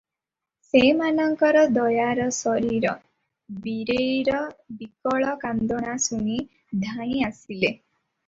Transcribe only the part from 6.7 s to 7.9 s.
ଧାଇଁ ଆସିଲେ।